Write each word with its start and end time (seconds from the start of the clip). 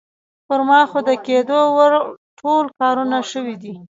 پر 0.47 0.59
ما 0.69 0.79
خو 0.89 0.99
د 1.09 1.11
کېدو 1.25 1.59
وړ 1.75 1.91
ټول 2.39 2.65
کارونه 2.79 3.17
شوي 3.31 3.55
دي. 3.63 3.73